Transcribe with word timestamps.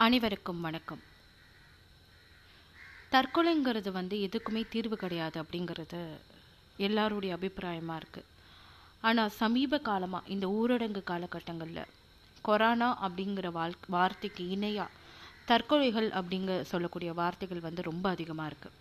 அனைவருக்கும் 0.00 0.60
வணக்கம். 0.60 1.00
தற்கொலைங்கிறது 3.10 3.90
வந்து 3.92 4.16
எதுக்குமே 4.26 4.62
தீர்வு 4.68 4.96
கிடையாது 4.96 5.36
அப்படிங்கிறது 5.42 6.00
எல்லாருடைய 6.76 7.36
அபிப்பிராயமாக 7.36 8.00
இருக்குது 8.02 8.28
ஆனால் 9.00 9.34
சமீப 9.38 9.78
காலமாக 9.78 10.28
இந்த 10.28 10.46
ஊரடங்கு 10.48 11.02
காலகட்டங்களில் 11.02 11.90
கொரோனா 12.42 12.88
அப்படிங்கிற 13.02 13.50
வாழ் 13.50 13.76
வார்த்தைக்கு 13.88 14.48
இணையாக 14.48 14.96
தற்கொலைகள் 15.46 16.10
அப்படிங்க 16.10 16.62
சொல்லக்கூடிய 16.62 17.12
வார்த்தைகள் 17.12 17.60
வந்து 17.60 17.82
ரொம்ப 17.82 18.08
அதிகமாக 18.08 18.50
இருக்குது 18.50 18.76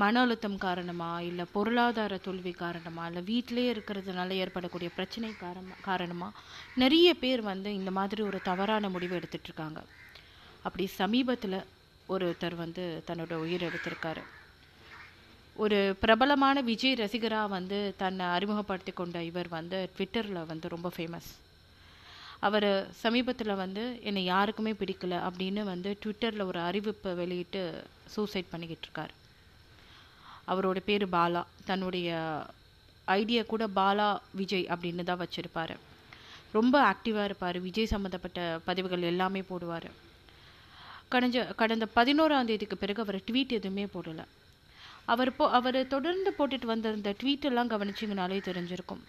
மன 0.00 0.20
அழுத்தம் 0.24 0.58
காரணமாக 0.58 1.24
இல்லை 1.30 1.44
பொருளாதார 1.54 2.16
தோல்வி 2.26 2.52
காரணமாக 2.52 3.08
இல்லை 3.08 3.22
வீட்டிலே 3.30 3.64
இருக்கிறதுனால 3.72 4.36
ஏற்படக்கூடிய 4.42 4.90
பிரச்சனை 4.96 5.30
காரணமாக 5.36 5.84
காரணமாக 5.88 6.38
நிறைய 6.82 7.08
பேர் 7.14 7.42
வந்து 7.50 7.70
இந்த 7.74 7.90
மாதிரி 7.98 8.22
ஒரு 8.22 8.38
தவறான 8.42 8.88
முடிவு 8.88 9.16
எடுத்துட்ருக்காங்க. 9.18 9.80
அப்படி 10.62 10.86
சமீபத்தில் 11.00 11.58
ஒருத்தர் 12.08 12.56
வந்து 12.62 12.84
தன்னோட 13.08 13.34
உயிர் 13.44 13.66
எடுத்திருக்காரு. 13.68 14.22
ஒரு 15.56 15.78
பிரபலமான 16.02 16.56
விஜய் 16.70 17.00
ரசிகராக 17.02 17.54
வந்து 17.56 17.78
தன்னை 18.02 18.26
அறிமுகப்படுத்தி 18.36 18.92
கொண்ட 18.92 19.18
இவர் 19.30 19.48
வந்து 19.58 19.78
ட்விட்டரில் 19.96 20.48
வந்து 20.52 20.68
ரொம்ப 20.68 20.90
ஃபேமஸ் 20.96 21.30
அவர் 22.46 22.70
சமீபத்தில் 23.02 23.60
வந்து 23.64 23.82
என்னை 24.02 24.22
யாருக்குமே 24.24 24.72
பிடிக்கல 24.72 25.18
அப்படின்னு 25.28 25.64
வந்து 25.72 25.90
ட்விட்டரில் 26.04 26.48
ஒரு 26.50 26.60
அறிவிப்பை 26.68 27.12
வெளியிட்டு 27.14 27.62
சூசைட் 28.14 28.52
பண்ணிக்கிட்டு 28.52 28.86
இருக்காரு 28.88 29.14
அவரோட 30.48 30.76
பேர் 30.84 31.08
பாலா. 31.08 31.44
தன்னுடைய 31.64 32.18
ஐடியா 33.04 33.42
கூட 33.46 33.66
பாலா 33.66 34.18
விஜய் 34.30 34.66
அப்படின்னு 34.68 35.02
தான் 35.02 35.20
வச்சுருப்பார். 35.20 35.76
ரொம்ப 36.52 36.74
ஆக்டிவாக 36.92 37.24
இருப்பார். 37.24 37.60
விஜய் 37.60 37.86
சம்மந்தப்பட்ட 37.86 38.60
பதிவுகள் 38.64 39.02
எல்லாமே 39.02 39.40
போடுவார். 39.40 39.90
கடஞ்ச 41.10 41.54
கடந்த 41.54 41.88
பதினோராம் 41.96 42.44
தேதிக்கு 42.44 42.76
பிறகு 42.76 43.02
அவர் 43.02 43.16
ட்வீட் 43.16 43.48
எதுவுமே 43.48 43.84
போடலை. 43.84 44.24
அவர் 45.04 45.36
போ 45.36 45.50
அவர் 45.50 45.86
தொடர்ந்து 45.86 46.34
போட்டுட்டு 46.38 46.66
வந்த 46.66 46.88
அந்த 46.88 47.14
ட்வீட் 47.22 47.40
எல்லாம் 47.40 47.70
கவனிச்சிங்கனாலே 47.70 48.38
தெரிஞ்சிருக்கும். 48.48 49.02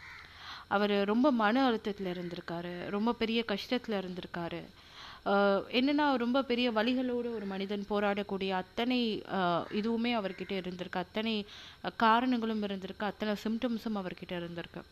அவர் 0.68 1.06
ரொம்ப 1.06 1.32
மன 1.32 1.66
அழுத்தத்தில் 1.66 2.12
இருந்திருக்காரு. 2.14 2.90
ரொம்ப 2.90 3.14
பெரிய 3.14 3.44
கஷ்டத்தில் 3.48 4.00
இருந்திருக்காரு. 4.02 4.62
என்னென்னா 5.80 6.06
ரொம்ப 6.24 6.40
பெரிய 6.50 6.68
வழிகளோடு 6.78 7.30
ஒரு 7.38 7.46
மனிதன் 7.52 7.84
போராடக்கூடிய 7.90 8.52
அத்தனை 8.62 9.00
இதுவுமே 9.80 10.12
அவர்கிட்ட 10.20 10.54
இருந்திருக்கு. 10.62 11.04
அத்தனை 11.06 11.34
காரணங்களும் 12.06 12.64
இருந்திருக்கு. 12.68 13.10
அத்தனை 13.12 13.34
சிம்டம்ஸும் 13.46 14.00
அவர்கிட்ட 14.02 14.34
இருந்திருக்கு. 14.42 14.84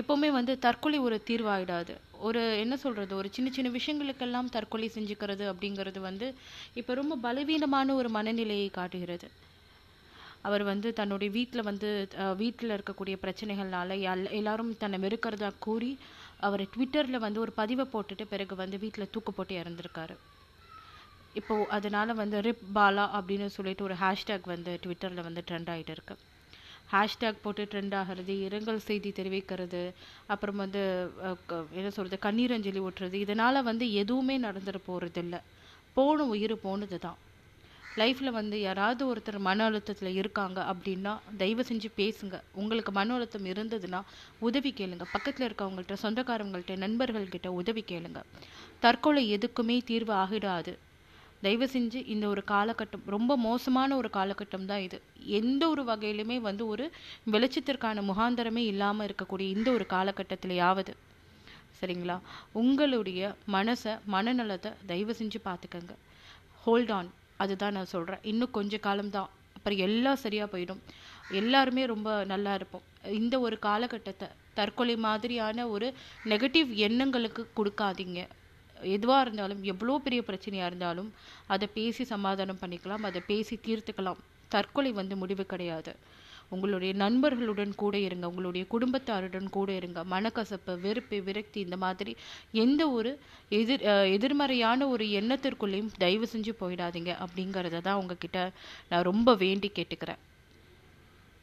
எப்போவுமே 0.00 0.28
வந்து 0.38 0.52
தற்கொலை 0.64 0.98
ஒரு 1.06 1.16
தீர்வாயிடாது. 1.28 1.94
ஒரு 2.28 2.42
என்ன 2.64 2.74
சொல்கிறது 2.84 3.12
ஒரு 3.20 3.28
சின்ன 3.36 3.48
சின்ன 3.56 3.70
விஷயங்களுக்கெல்லாம் 3.78 4.52
தற்கொலை 4.56 4.88
செஞ்சுக்கிறது 4.94 5.44
அப்படிங்கிறது 5.52 6.00
வந்து 6.08 6.26
இப்போ 6.80 6.92
ரொம்ப 7.00 7.16
பலவீனமான 7.26 7.94
ஒரு 8.00 8.10
மனநிலையை 8.16 8.68
காட்டுகிறது. 8.78 9.28
அவர் 10.48 10.62
வந்து 10.70 10.88
தன்னுடைய 10.98 11.30
வீட்டில் 11.38 11.68
வந்து 11.68 11.88
வீட்டில் 12.40 12.74
இருக்கக்கூடிய 12.76 13.16
பிரச்சனைகள்னால 13.24 13.98
எல் 14.12 14.24
எல்லாரும் 14.38 14.72
தன்னை 14.80 14.98
வெறுக்கிறதா 15.04 15.50
கூறி 15.66 15.90
அவர் 16.42 16.62
ட்விட்டரில் 16.72 17.24
வந்து 17.24 17.40
ஒரு 17.40 17.52
பதிவை 17.58 17.86
போட்டுட்டு 17.92 18.24
பிறகு 18.32 18.54
வந்து 18.62 18.76
வீட்டில் 18.84 19.12
தூக்கு 19.14 19.32
போட்டு 19.32 19.54
இறந்துருக்காரு. 19.60 20.14
இப்போது 21.34 21.68
அதனால் 21.76 22.12
வந்து 22.16 22.38
ரிப் 22.46 22.64
பாலா 22.76 23.04
அப்படின்னு 23.18 23.46
சொல்லிட்டு 23.56 23.86
ஒரு 23.88 23.96
ஹேஷ்டேக் 24.02 24.46
வந்து 24.52 24.72
ட்விட்டரில் 24.84 25.26
வந்து 25.28 25.42
ட்ரெண்ட் 25.48 25.70
ஆகிட்டு 25.74 25.94
இருக்கு. 25.96 26.14
ஹேஷ்டேக் 26.90 27.42
போட்டு 27.44 27.62
ட்ரெண்ட் 27.72 27.94
ஆகிறது 27.98 28.34
இரங்கல் 28.46 28.80
செய்தி 28.86 29.10
தெரிவிக்கிறது 29.18 29.82
அப்புறம் 30.28 30.58
வந்து 30.64 30.82
என்ன 31.78 31.88
சொல்கிறது 31.90 32.18
கண்ணீரஞ்சலி 32.26 32.80
ஓட்டுறது 32.86 33.16
இதனால் 33.24 33.66
வந்து 33.70 33.86
எதுவுமே 34.02 34.36
நடந்துட 34.46 34.78
போகிறதில்ல 34.88 35.36
போன 35.96 36.24
உயிர் 36.32 36.56
போனது 36.64 36.98
தான் 36.98 37.18
லைஃப்பில் 37.96 38.30
வந்து 38.30 38.60
யாராவது 38.60 39.14
ஒருத்தர் 39.14 39.38
மன 39.38 39.64
அழுத்தத்தில் 39.64 40.14
இருக்காங்க 40.14 40.72
அப்படின்னா 40.72 41.18
தயவு 41.36 41.64
செஞ்சு 41.68 41.88
பேசுங்க. 41.96 42.40
உங்களுக்கு 42.52 42.92
மன 42.92 43.14
அழுத்தம் 43.14 43.44
இருந்ததுன்னா 43.44 44.00
உதவி 44.38 44.74
கேளுங்க. 44.76 45.04
பக்கத்தில் 45.12 45.48
இருக்கவங்கள்ட்ட 45.48 45.96
சொந்தக்காரவங்கள்ட்ட 46.02 46.76
நண்பர்கள்கிட்ட 46.76 47.46
உதவி 47.46 47.84
கேளுங்க. 47.88 48.22
தற்கொலை 48.80 49.38
எதுக்குமே 49.38 49.84
தீர்வு 49.84 50.12
ஆகிடாது. 50.12 50.78
தயவு 51.40 51.66
செஞ்சு 51.72 52.06
இந்த 52.06 52.28
ஒரு 52.28 52.42
காலகட்டம் 52.46 53.06
ரொம்ப 53.06 53.36
மோசமான 53.36 53.96
ஒரு 53.96 54.10
காலகட்டம் 54.12 54.64
தான் 54.64 54.80
இது. 54.80 55.02
எந்த 55.24 55.68
ஒரு 55.68 55.82
வகையிலுமே 55.82 56.40
வந்து 56.40 56.66
ஒரு 56.66 56.90
வெளிச்சத்திற்கான 57.30 58.02
முகாந்தரமே 58.02 58.62
இல்லாமல் 58.72 59.06
இருக்கக்கூடிய 59.06 59.48
இந்த 59.56 59.70
ஒரு 59.70 59.86
காலகட்டத்திலேயாவது. 59.90 60.92
சரிங்களா? 61.80 62.18
உங்களுடைய 62.52 63.34
மனசை 63.52 63.98
மனநலத்தை 64.12 64.72
தயவு 64.86 65.16
செஞ்சு 65.18 65.40
பார்த்துக்கங்க. 65.44 65.94
ஹோல்ட் 66.64 66.90
ஆன் 66.90 67.10
அதுதான் 67.36 67.72
நான் 67.72 67.92
சொல்கிறேன் 67.94 68.22
இன்னும் 68.22 68.50
கொஞ்ச 68.50 68.78
காலம்தான். 68.78 69.30
அப்புறம் 69.56 69.78
எல்லாம் 69.78 70.16
சரியாக 70.16 70.58
போயிடும். 70.58 70.80
எல்லாருமே 71.30 71.86
ரொம்ப 71.86 72.24
நல்லா 72.24 72.54
இருப்போம். 72.54 72.82
இந்த 73.04 73.40
ஒரு 73.40 73.58
காலகட்டத்தை 73.58 74.28
தற்கொலை 74.54 74.96
மாதிரியான 74.96 75.68
ஒரு 75.68 75.94
நெகட்டிவ் 76.24 76.70
எண்ணங்களுக்கு 76.86 77.42
கொடுக்காதீங்க. 77.58 78.26
எதுவாக 78.82 79.20
இருந்தாலும் 79.20 79.62
எவ்வளோ 79.62 79.98
பெரிய 79.98 80.22
பிரச்சனையாக 80.28 80.66
இருந்தாலும் 80.66 81.12
அதை 81.46 81.68
பேசி 81.74 82.04
சமாதானம் 82.04 82.60
பண்ணிக்கலாம். 82.62 83.04
அதை 83.08 83.20
பேசி 83.26 83.58
தீர்த்துக்கலாம். 83.66 84.20
தற்கொலை 84.48 84.92
வந்து 84.92 85.16
முடிவு 85.16 85.46
கிடையாது. 85.46 85.92
உங்களுடைய 86.54 86.92
நண்பர்களுடன் 87.02 87.72
கூட 87.82 87.94
இருங்க 88.06 88.26
உங்களுடைய 88.32 88.64
குடும்பத்தாருடன் 88.74 89.48
கூட 89.56 89.68
இருங்க. 89.80 90.00
மனக்கசப்பு 90.14 90.74
வெறுப்பு 90.86 91.18
விரக்தி 91.28 91.60
இந்த 91.66 91.78
மாதிரி 91.84 92.14
எந்த 92.64 92.82
ஒரு 92.98 93.12
எதிர் 93.60 93.86
எதிர்மறையான 94.16 94.88
ஒரு 94.94 95.06
எண்ணத்திற்குள்ளேயும் 95.20 95.94
தயவு 96.04 96.28
செஞ்சு 96.34 96.54
போயிடாதீங்க 96.60 97.14
அப்படிங்கிறத 97.24 97.82
தான் 97.88 98.00
உங்ககிட்ட 98.02 98.38
நான் 98.90 99.08
ரொம்ப 99.10 99.34
வேண்டி 99.44 99.70
கேட்டுக்கிறேன். 99.78 100.20